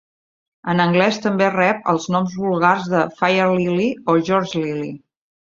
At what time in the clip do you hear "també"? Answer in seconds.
1.25-1.49